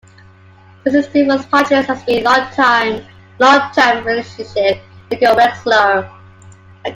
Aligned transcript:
Since 0.83 0.95
his 0.95 1.07
divorce, 1.09 1.45
Partridge 1.45 1.85
has 1.85 2.01
been 2.05 2.25
in 2.25 2.25
a 2.25 3.05
long-term 3.37 4.03
relationship 4.03 4.79
with 5.11 5.21
Erica 5.21 5.35
Wexler. 5.39 6.11